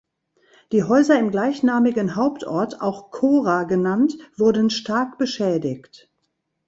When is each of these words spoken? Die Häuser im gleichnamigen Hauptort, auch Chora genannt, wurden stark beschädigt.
Die 0.71 0.83
Häuser 0.83 1.19
im 1.19 1.29
gleichnamigen 1.29 2.15
Hauptort, 2.15 2.81
auch 2.81 3.11
Chora 3.11 3.65
genannt, 3.65 4.17
wurden 4.35 4.71
stark 4.71 5.19
beschädigt. 5.19 6.09